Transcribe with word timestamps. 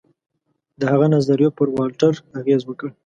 د 0.79 0.81
هغه 0.91 1.07
نظریو 1.15 1.55
پر 1.57 1.67
والټر 1.75 2.13
اغېز 2.39 2.61
وکړ. 2.65 2.89